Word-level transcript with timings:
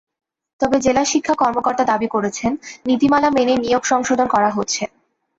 তবে 0.61 0.77
জেলা 0.79 1.03
শিক্ষা 1.05 1.35
কর্মকর্তা 1.35 1.83
দাবি 1.83 2.07
করেছেন, 2.07 2.51
নীতিমালা 2.85 3.29
মেনে 3.29 3.53
নিয়োগ 3.57 3.83
সংশোধন 3.83 4.27
করা 4.27 4.49
হচ্ছে। 4.49 4.83